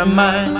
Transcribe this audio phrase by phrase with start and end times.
[0.00, 0.59] their mind,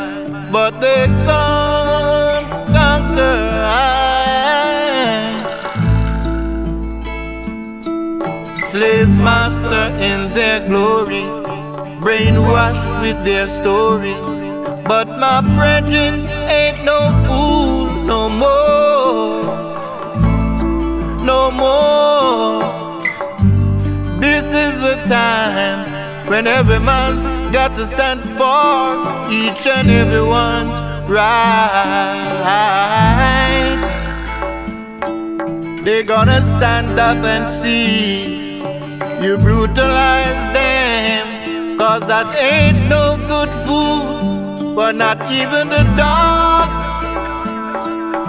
[45.42, 46.70] even the dark.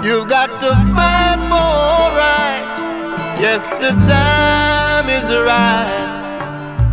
[0.04, 2.64] You've got to fight for right.
[3.44, 6.10] Yes, the time is right.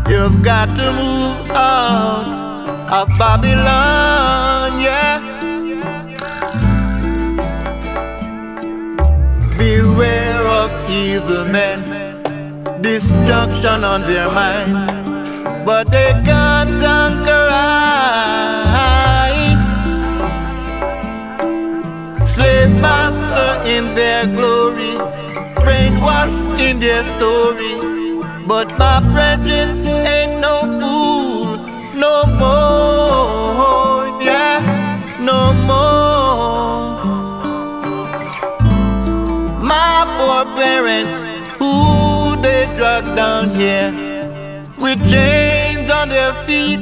[0.09, 2.27] You've got to move out
[2.99, 5.17] of Babylon, yeah.
[9.57, 11.79] Beware of evil men,
[12.81, 17.49] destruction on their mind, but they can't conquer
[22.39, 24.95] Slave master in their glory,
[25.59, 27.75] brainwashed in their story.
[28.47, 31.57] But my brethren ain't no fool
[32.05, 34.61] no more, yeah,
[35.19, 37.03] no more.
[39.61, 41.17] My poor parents,
[41.59, 43.91] who they drug down here
[44.77, 46.79] with chains on their feet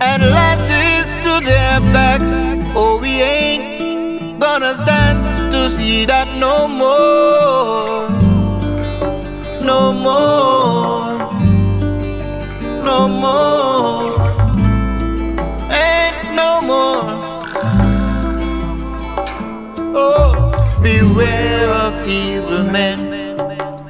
[0.00, 2.23] and lashes to their backs.
[6.04, 8.24] That no more
[9.64, 11.18] no more,
[12.84, 14.12] no more,
[15.72, 17.04] ain't no more.
[19.96, 20.32] Oh,
[20.82, 22.98] beware of evil men,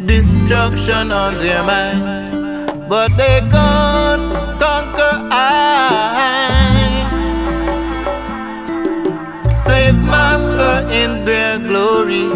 [0.07, 6.74] destruction on their mind, but they can't conquer I.
[10.03, 12.27] master in their glory,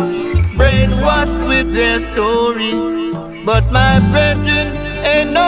[0.58, 2.72] brainwashed with their story.
[3.44, 4.66] But my brethren
[5.04, 5.47] ain't no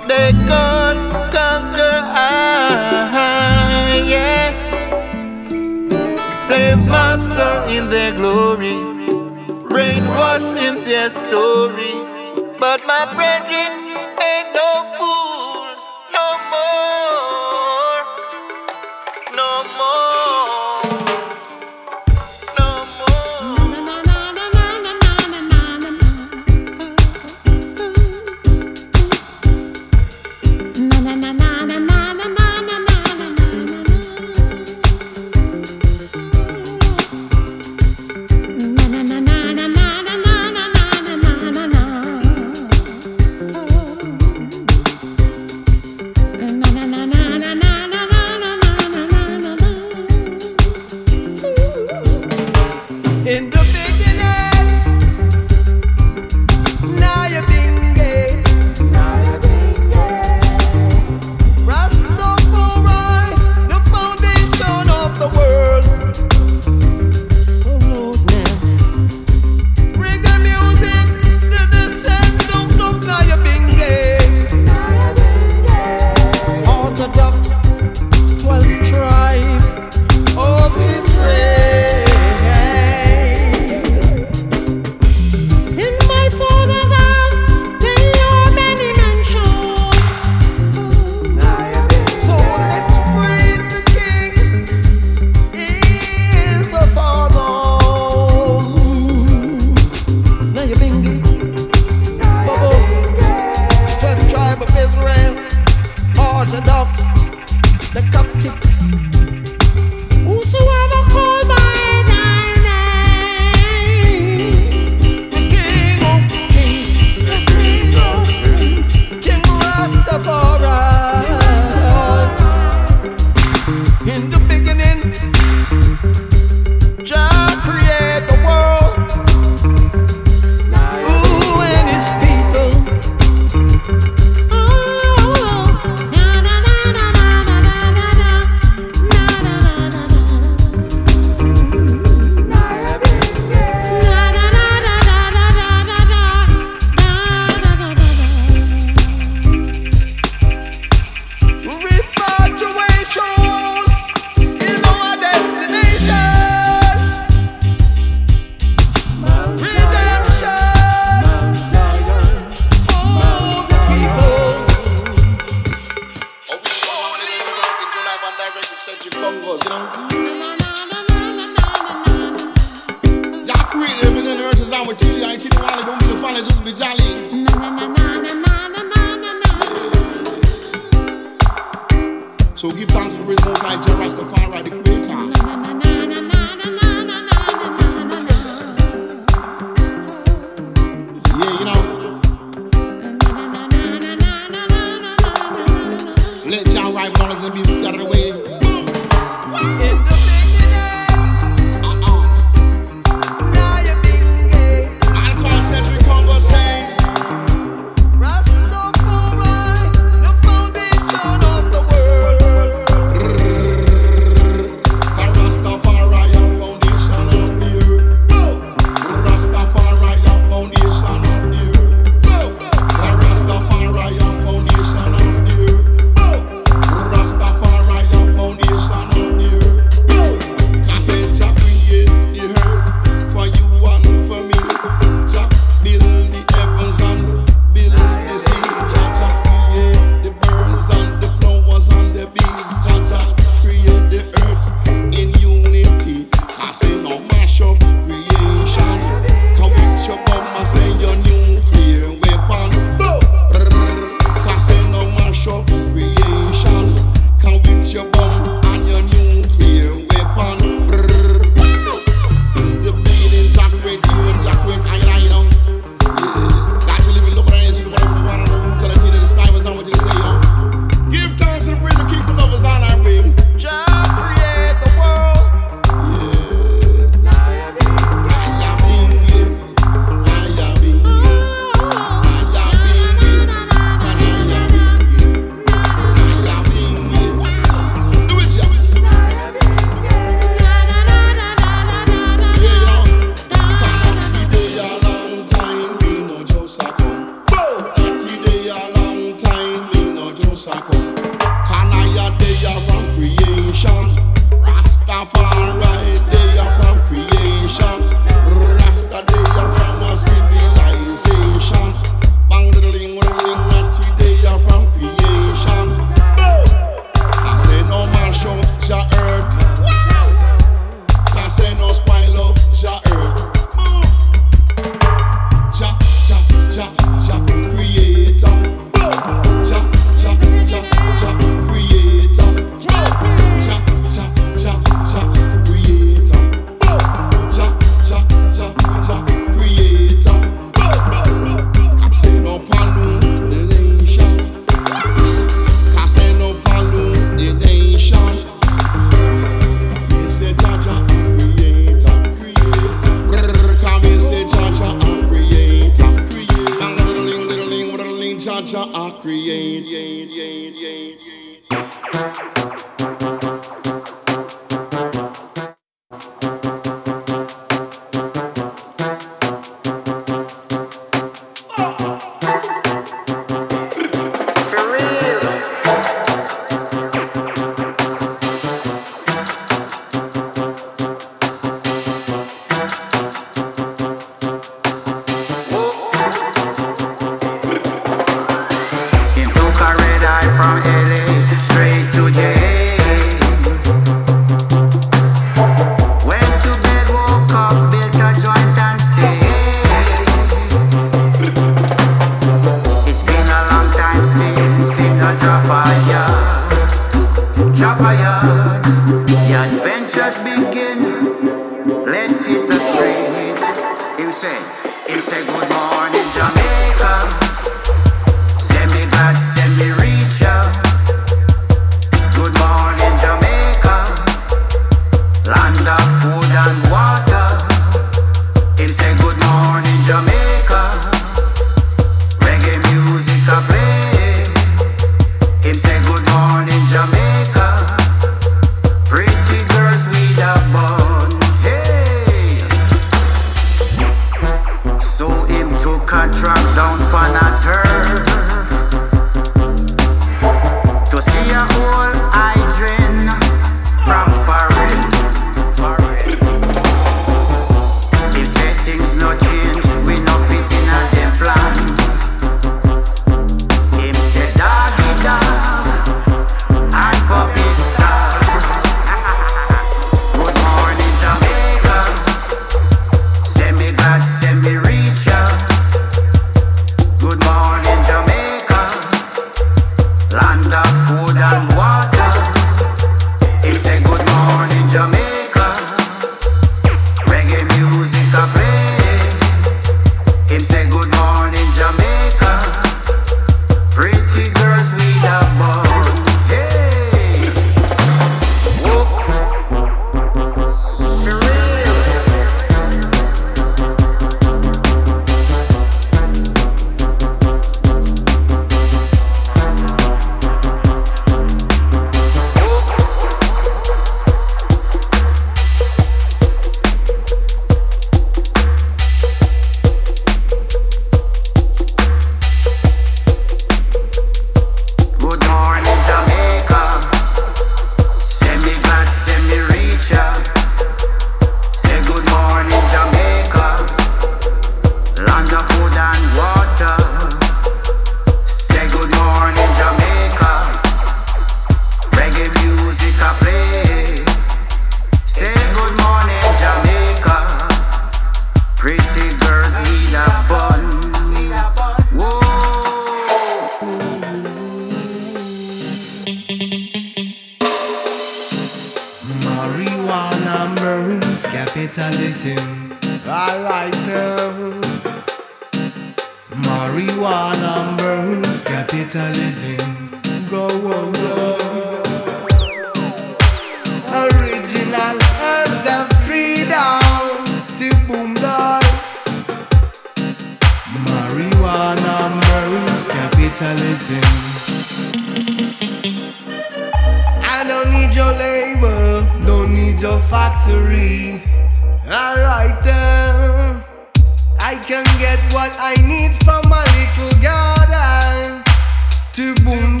[599.36, 600.00] to boom.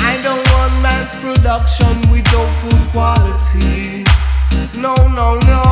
[0.00, 4.02] I don't want mass production with no food quality.
[4.76, 5.63] No, no, no.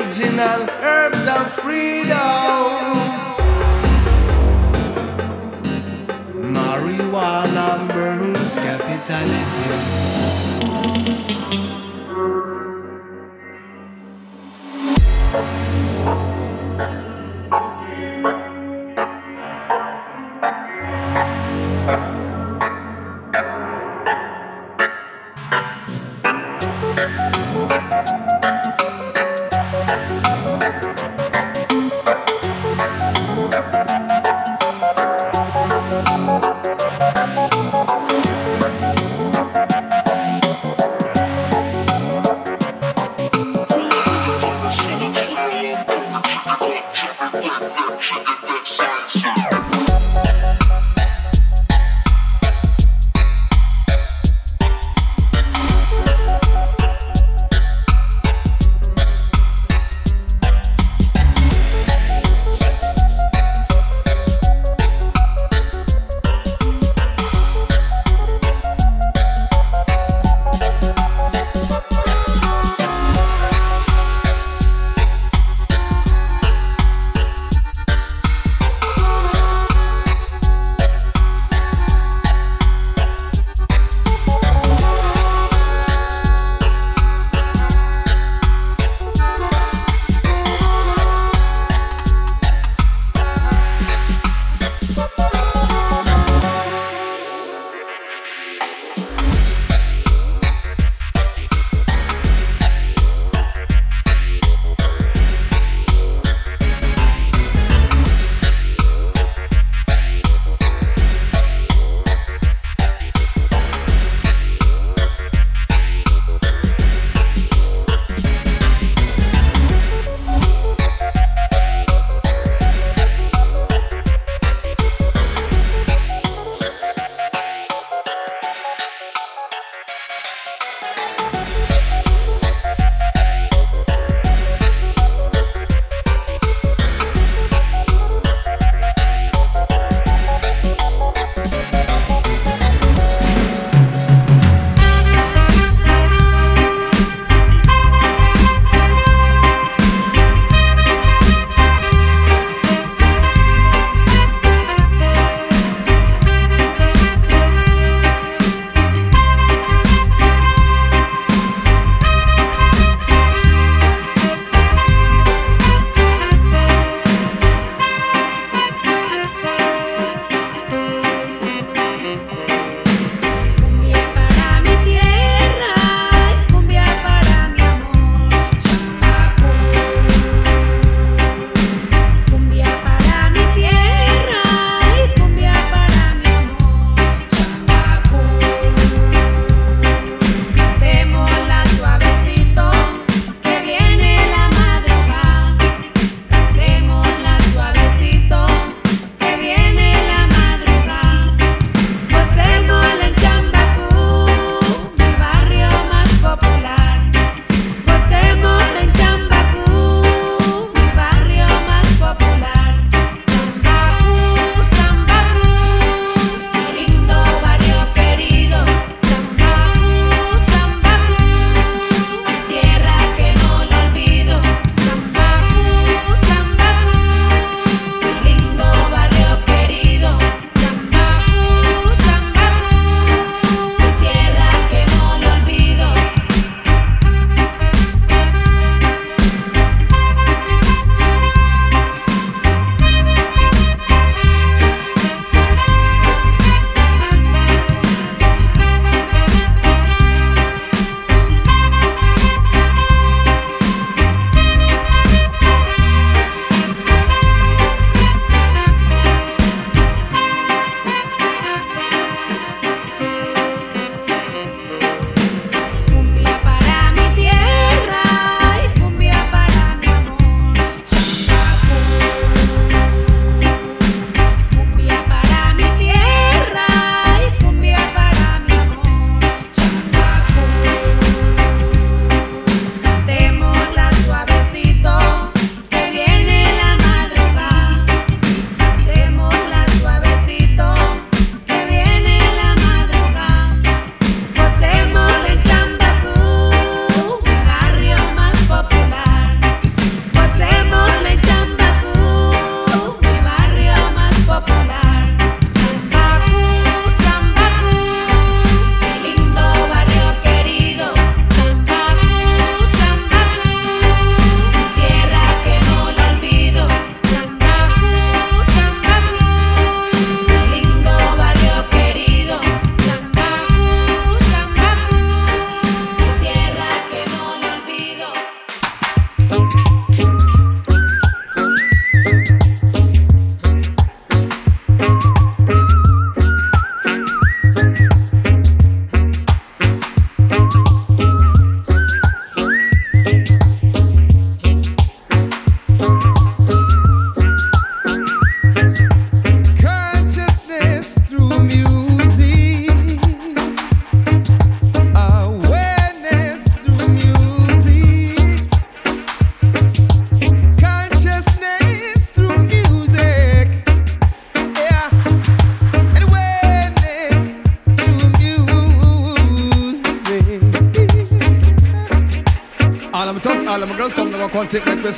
[0.00, 2.16] original herbs of freedom.
[6.54, 10.73] Marijuana burns capitalism.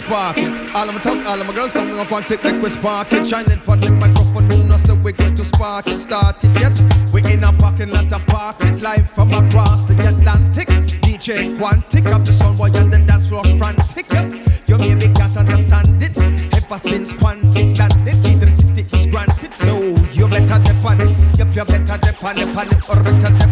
[0.09, 0.75] It.
[0.75, 3.13] All of my touch, all of my girls come now come take make we spark
[3.13, 3.27] it.
[3.27, 6.51] Shine it on the microphone, do not say we get to spark it, start it.
[6.61, 10.69] Yes, we in a parking lot, a parking live from across the Atlantic.
[11.03, 14.07] DJ Quantic up the sun boy and the dance floor frantic.
[14.13, 14.33] Yep.
[14.67, 16.15] You maybe can't understand it.
[16.55, 19.75] Ever since Quantic landed, electricity is granted, so
[20.13, 21.39] you better dip on it.
[21.39, 23.46] Yep, you better it, on it, or better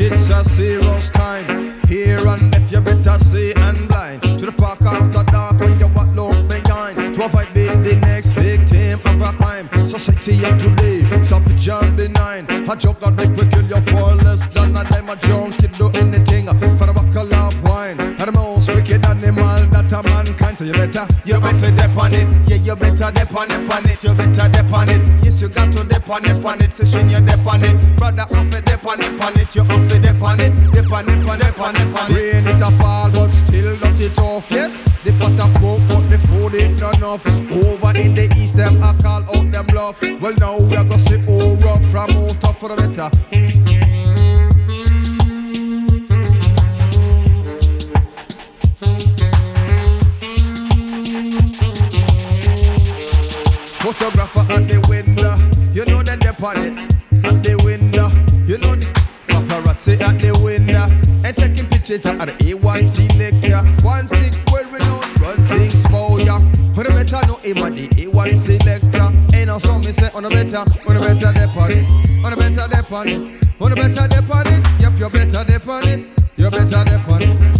[0.00, 1.46] it's a serious time.
[1.88, 4.22] Here and if you better see and blind.
[4.22, 6.98] To the park after dark when you walk low behind.
[6.98, 9.68] To avoid being the next victim of a crime.
[9.86, 12.46] Society of today, suffer John benign.
[12.70, 15.08] A joke that make we kill you for less than a dime.
[15.08, 16.46] A junkie do anything
[16.78, 17.98] for a buckle of wine.
[17.98, 20.58] And the most wicked animal that a mankind.
[20.58, 22.28] So you better, you better dip on it.
[22.46, 24.04] Yeah, you better dip on it, on it.
[24.04, 25.02] You better dip on it.
[25.24, 26.72] Yes, you got to dip on it, on it.
[26.72, 27.46] Session you dip
[37.08, 37.26] enough.
[37.50, 39.98] Over in the east, them I call out them love.
[40.20, 43.10] Well, now we are gonna see all rough from out tough for the better.
[53.80, 55.34] Photographer at the window,
[55.72, 56.76] you know that they on it.
[57.26, 58.08] At the window,
[58.46, 58.86] you know the
[59.28, 60.86] paparazzi at the window.
[61.24, 63.60] And taking pictures at the A1 selector.
[63.84, 64.08] One
[67.48, 69.36] him at the A1 selector.
[69.36, 71.84] Ain't no some me say on the better, on the better they on it.
[72.24, 73.44] On the better they on it.
[73.60, 74.66] On the better they on it.
[74.80, 76.00] Yep, you better they on it.
[76.36, 77.57] You better they on it.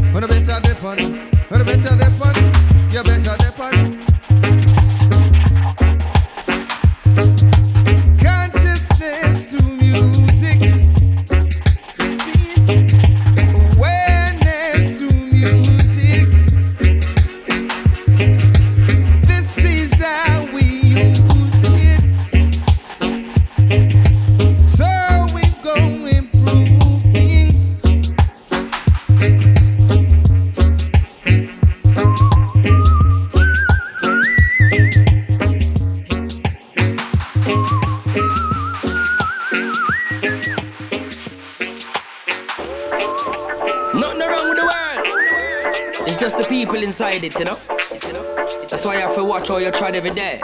[48.99, 50.41] You have to watch how you tread every day.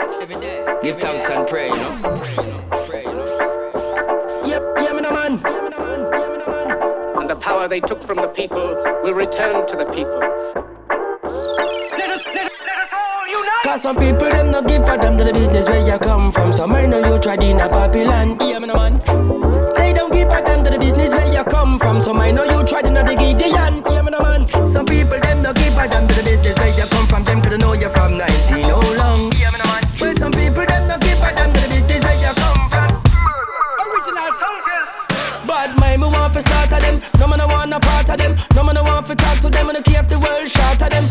[0.81, 2.21] Give thanks and pray, you know.
[4.45, 5.33] Yep, yeah, man, man.
[7.19, 8.67] and the power they took from the people
[9.03, 10.19] will return to the people.
[11.99, 13.63] Let us, let us, let us all unite!
[13.65, 16.53] Cause some people them not give for them to the business where you come from.
[16.53, 18.37] Some I know you tried in a poppy land.
[18.39, 18.99] Yeah, man, man.
[19.75, 21.99] They don't give a damn to the business where you come from.
[21.99, 23.83] Some I know you tried in a the Gideon.
[23.91, 24.47] Yeah, man, man.
[24.69, 26.94] Some people them not give a damn to the business where you come from.
[27.23, 29.31] Them could know you from 19 oh long.
[29.39, 29.83] Yeah, man, man.
[30.01, 32.91] Well, some people them not give a damn to the business where you come from.
[33.81, 34.89] Original soldiers!
[35.47, 37.01] Bad mind, me want to start of them.
[37.17, 38.35] No man, I want a part of them.
[38.53, 39.69] No man, I want to talk to them.
[39.69, 41.05] And I care if the world short of them.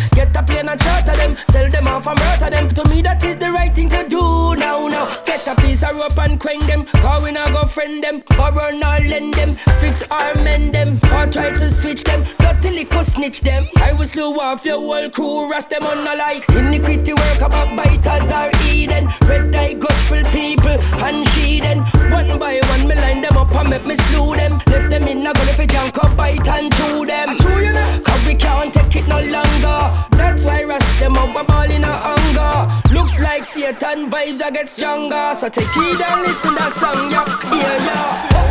[0.54, 1.36] A plane and charter them.
[1.50, 2.68] Sell them off and murder them.
[2.70, 4.86] To me, that is the right thing to do now.
[4.86, 6.86] Now, get a piece of rope and quang them.
[7.02, 8.22] Cause we not go friend them.
[8.38, 9.56] Or run or lend them.
[9.80, 11.00] Fix or mend them.
[11.12, 12.24] Or try to switch them.
[12.38, 13.66] Dirty liquor snitch them.
[13.78, 15.50] I will slow off your whole crew.
[15.50, 16.48] Rust them on a light.
[16.50, 19.08] Iniquity work about biters or Eden.
[19.26, 20.78] Red eye, gutful people.
[21.02, 21.78] And she then.
[22.12, 24.60] One by one, me line them up and make me slew them.
[24.68, 27.38] Left them in a gun if can come bite and chew them.
[27.38, 30.08] Cause we can't take it no longer.
[30.12, 32.94] That's why rust them up, we're ball in a hunger.
[32.94, 35.34] Looks like Satan vibes I get stronger.
[35.34, 38.44] So take heed and listen that song, yeah, yeah, yeah.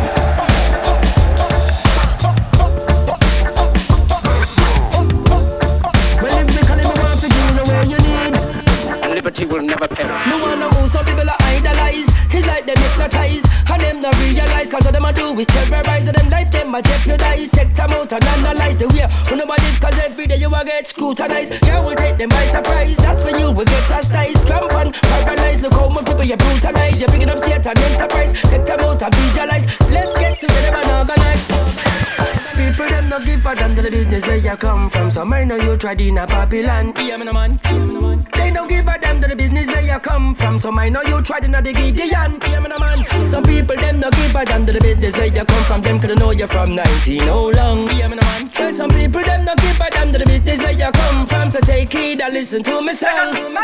[6.22, 8.34] Well, if we can, we want to give you you need.
[9.14, 10.26] Liberty will never perish.
[10.26, 12.08] No one know who some people are idolize.
[12.34, 13.44] It's like them hypnotize.
[13.70, 14.13] And them not
[14.64, 14.68] realize.
[14.68, 16.06] Cause all them a do is terrorize.
[16.06, 17.50] And them life them a jeopardize.
[17.50, 19.08] Take them out and analyze the way.
[19.28, 21.66] Who nobody cause every day you a get scrutinized.
[21.66, 22.96] Yeah, will take them by surprise.
[22.98, 24.46] That's when you will get chastised.
[24.46, 25.62] Tramp on, paralyzed.
[25.62, 27.00] Look how many people you brutalize.
[27.00, 28.32] You're picking up Satan enterprise.
[28.42, 29.66] Take them out and visualize.
[29.90, 31.44] Let's get together and organize.
[32.54, 35.10] People them no give a damn to the business where you come from.
[35.10, 36.96] Some I know you tried in a land.
[36.96, 37.60] Yeah, man, man.
[38.32, 40.58] They don't give a damn to the business where you come from.
[40.58, 42.38] So I know you tried in a the Gideon.
[42.42, 43.26] Yeah, man, man.
[43.26, 45.82] Some people them no give a damn to the business where you come from.
[45.82, 47.88] Them could know you from 19 oh long.
[47.88, 48.50] Yeah, man, man.
[48.58, 51.50] Well, some people them no give a damn to the business where you come from.
[51.50, 53.54] So take heed and listen to me song.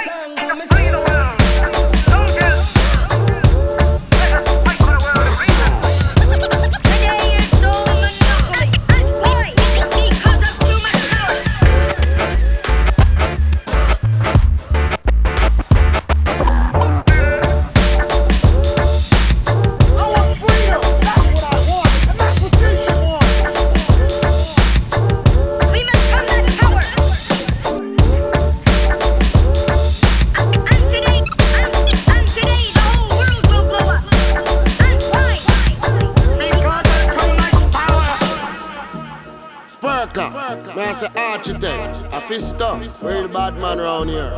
[40.80, 44.30] Man, I say architect, a fister, real bad man around here.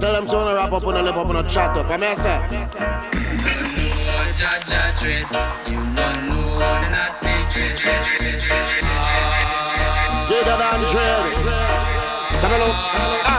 [0.00, 1.90] Tell them so to wrap up on a lip up a chat up.
[1.90, 2.40] I mean, I say.
[4.38, 5.26] Jaja dread,
[5.68, 6.22] you not.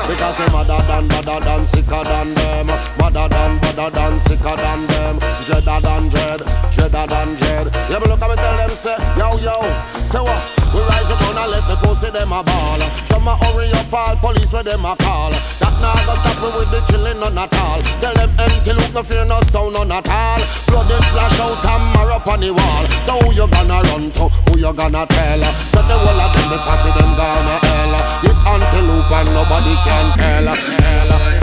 [0.07, 2.67] Because they madder than, badder than, sicker than them.
[2.99, 5.15] Madder than, badder than, sicker than them.
[5.47, 6.41] Dreader than dread,
[6.75, 7.67] dreader than dread.
[7.89, 9.55] Yeah, me look at me tell them say, yo, yo.
[10.03, 10.41] Say what?
[10.73, 12.81] We rise up on a left, the pussy them a ball.
[13.05, 15.29] Some a hurry up all police where them a call.
[15.61, 17.79] That now go stop me with the killing none at all.
[18.01, 20.41] Tell them empty look, no fear, no sound none at all.
[20.67, 22.83] Blood is splash out and marrow up on the wall.
[23.05, 24.25] So who you gonna run to?
[24.49, 25.41] Who you gonna tell?
[25.45, 27.93] So the whole of them, the fussy them gonna hell.
[28.25, 30.45] This antelope and nobody can can
[30.79, 31.42] tell her.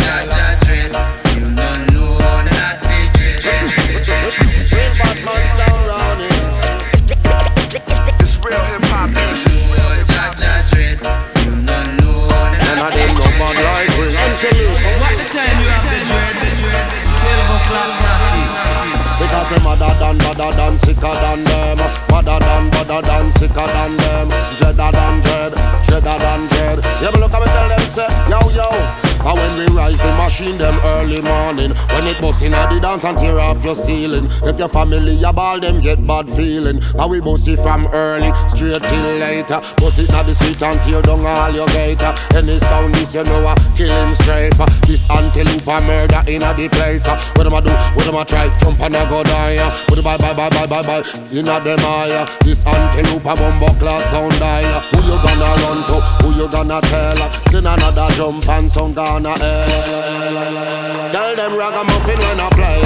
[20.40, 21.76] Badder than, sicker than them.
[22.10, 24.28] Madder than, badder than, sicker than them.
[24.56, 25.52] Dreader than dread,
[25.86, 29.52] dreader than dread Yeah, but look at me tell them say, yo, yo and when
[29.58, 31.72] we rise the machine them early morning.
[31.92, 34.26] When it bust in the dance and tear off your ceiling.
[34.48, 36.80] If your family a ball them get bad feeling.
[36.96, 39.60] And we bust it from early straight till later.
[39.76, 43.24] Bust it na the street and tear down all your gator Any sound this you
[43.24, 44.56] know a killing straight.
[44.88, 47.06] This antelope a murder in a the place.
[47.36, 49.60] What them a do, what them a try, jump and a go die.
[49.92, 52.24] What bye bye bye bye bye bye in a them eye.
[52.40, 54.64] This antelope a bumbo class sound die.
[54.96, 57.20] Who you gonna run to, who you gonna tell?
[57.52, 61.10] Send another jump and sound on a hell.
[61.12, 62.80] Tell them ragamuffin when I play.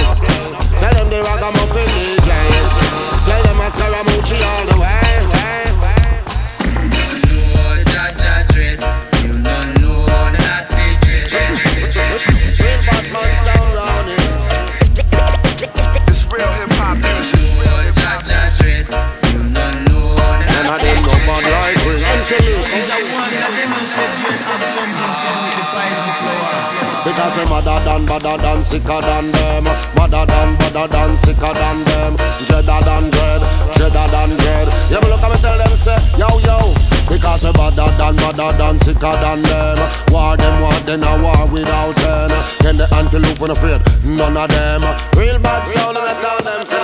[0.78, 2.30] Tell them the ragamuffin DJ.
[3.26, 5.04] Tell them I Scaramucci all the way.
[22.24, 22.63] You don't
[27.35, 29.64] Because we madder than, badder than, sicker than them.
[29.99, 32.14] Madder than, badder than, sicker than them.
[32.47, 33.42] Dreader than dread,
[33.75, 34.68] dreader than dread.
[34.87, 36.62] Yeah, me look at me tell them say, yo, yo.
[37.11, 39.79] Because we badder than, badder than, sicker than them.
[40.14, 42.31] War them, war then a war without end.
[42.62, 44.83] Then the antelope when afraid, none of them.
[45.18, 46.84] Real bad sound and that's how them say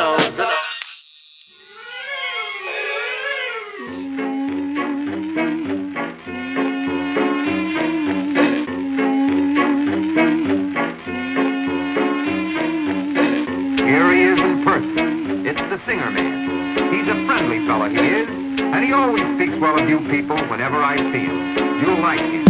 [17.70, 18.28] fella, he is,
[18.62, 21.80] and he always speaks well of you people whenever I see him.
[21.80, 22.49] You'll like him.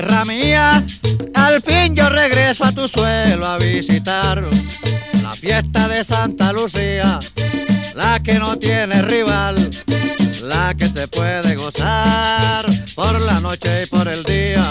[0.00, 0.84] tierra mía.
[1.34, 4.42] Al fin yo regreso a tu suelo a visitar
[5.22, 7.20] la fiesta de Santa Lucía,
[7.94, 9.70] la que no tiene rival,
[10.42, 14.64] la que se puede gozar por la noche y por el día.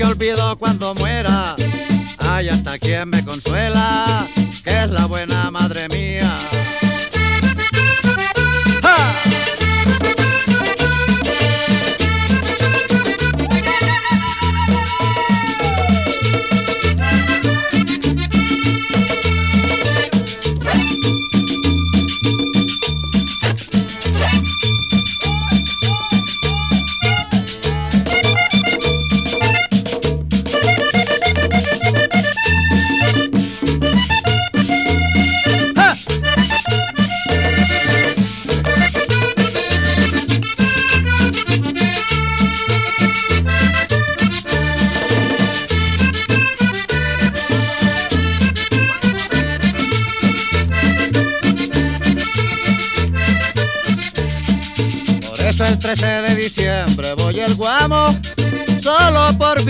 [0.00, 1.56] Que olvido cuando muera.
[2.16, 4.26] Hay hasta quien me consuela,
[4.64, 5.29] que es la buena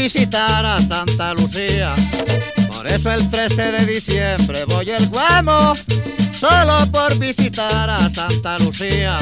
[0.03, 1.95] visitar a Santa Lucía.
[2.69, 5.75] Por eso el 13 de diciembre voy el guamo,
[6.39, 9.19] solo por visitar a Santa Lucía.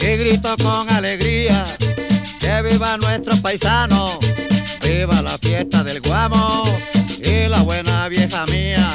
[0.00, 1.64] Y grito con alegría,
[2.38, 4.18] que viva nuestros paisanos,
[4.80, 6.62] viva la fiesta del guamo
[7.18, 8.92] y la buena vieja mía.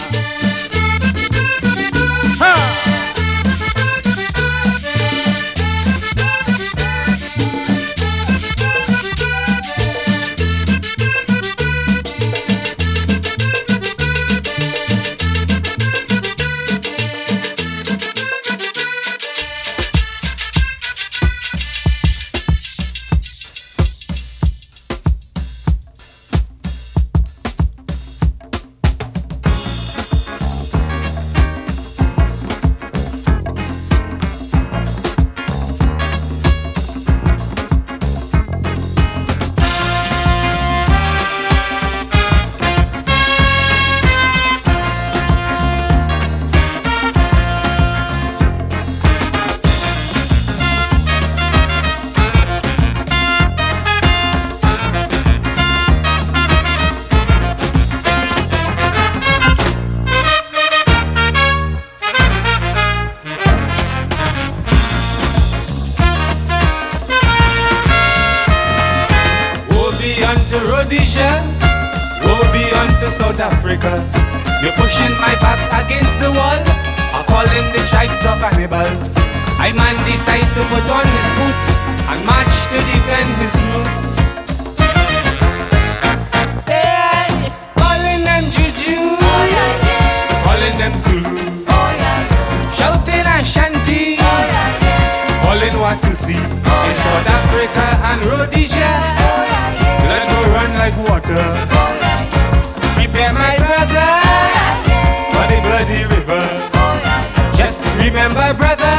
[108.10, 108.96] Remember, brother,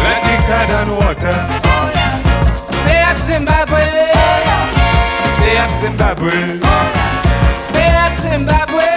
[0.00, 1.36] bloody card and water.
[2.80, 3.84] Stay up, Zimbabwe.
[5.34, 6.32] Stay up, Zimbabwe.
[7.56, 8.88] Stay up, Zimbabwe.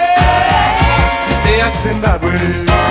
[1.28, 2.85] Stay up, Zimbabwe.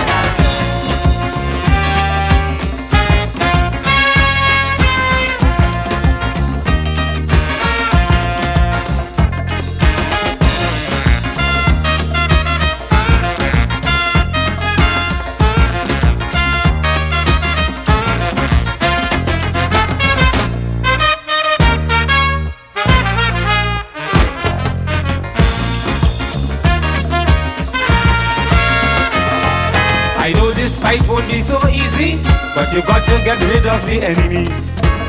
[33.55, 34.47] Rid of the enemy.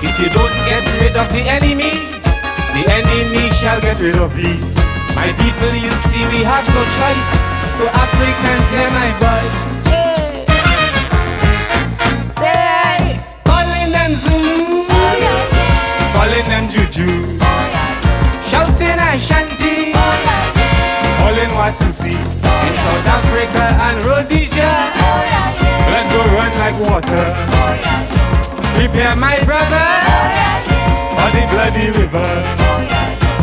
[0.07, 1.91] If you don't get rid of the enemy,
[2.75, 4.61] the enemy shall get rid of thee.
[5.19, 7.31] My people, you see, we have no choice.
[7.77, 9.63] So Africans, hear my voice.
[12.39, 13.19] Say,
[13.51, 14.87] calling them Zulu,
[16.15, 17.11] calling them Juju,
[18.47, 19.93] shouting Ashanti,
[21.19, 24.71] calling Watusi in South Africa and Rhodesia.
[25.91, 27.86] Let go run like water.
[28.87, 29.87] Prepare my brother
[31.11, 32.31] for the bloody river.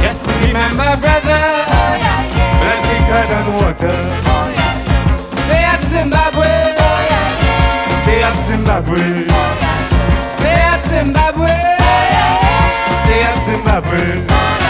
[0.01, 1.43] Just remember, brother,
[2.61, 3.97] blood thicker than water.
[5.35, 6.47] Stay up, Zimbabwe.
[8.01, 9.27] Stay up, Zimbabwe.
[10.31, 11.51] Stay up, Zimbabwe.
[13.03, 14.62] Stay up, Zimbabwe.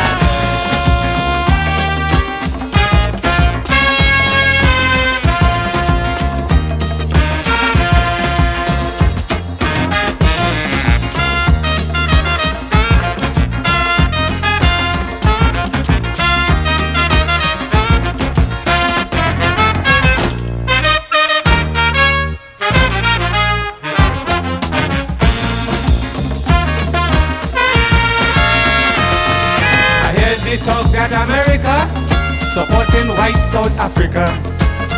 [33.64, 34.26] South Africa.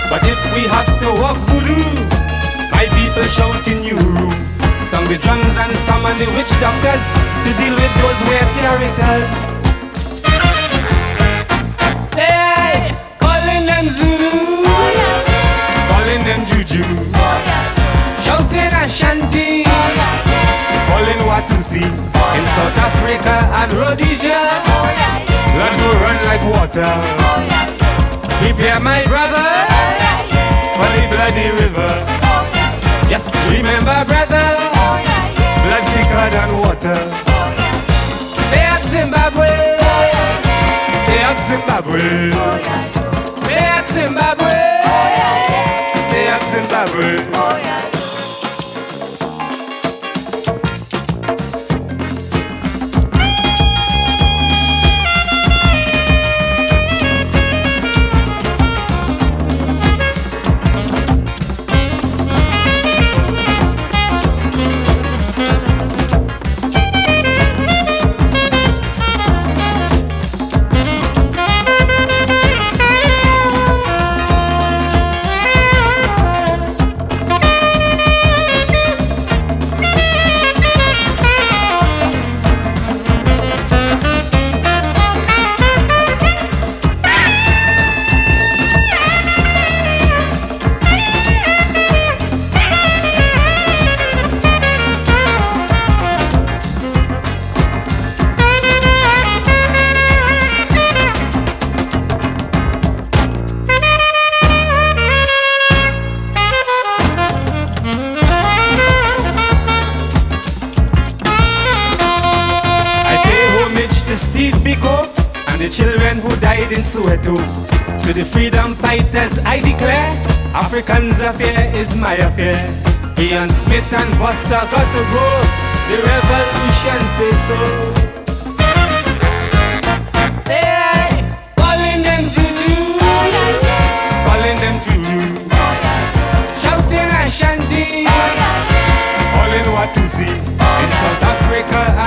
[0.09, 1.86] But if we have to walk voodoo,
[2.74, 3.99] my people shouting you
[4.89, 7.05] Song the drums and summon the witch doctors
[7.45, 9.30] to deal with those weird characters.
[12.18, 12.89] Say,
[13.22, 14.34] calling them Zulu,
[15.86, 16.82] calling them Juju,
[18.26, 19.61] shouting Ashanti,
[20.89, 24.41] calling Watusi in South Africa and Rhodesia.
[25.53, 27.85] Blood will run like water.
[28.42, 29.50] Prepare my brother
[30.76, 31.92] for the bloody river.
[33.08, 34.46] Just remember, brother,
[35.64, 37.00] blood thicker than water.
[38.46, 39.48] Stay up, Zimbabwe.
[41.04, 42.00] Stay up, Zimbabwe.
[43.44, 44.64] Stay up, Zimbabwe.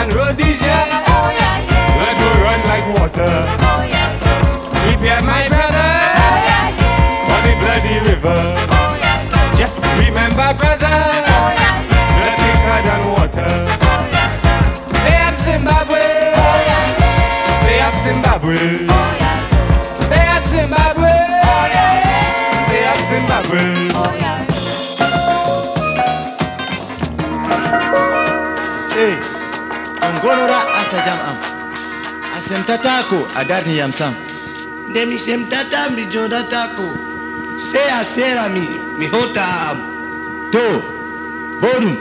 [0.01, 0.57] And Rhodesia.
[32.49, 34.14] semtatako adarni yamsam
[34.88, 36.82] nde mi semtata mi jodatako
[37.72, 38.61] se a sera mi
[38.99, 39.78] mi hotaam
[40.53, 40.64] to
[41.61, 41.96] boɗum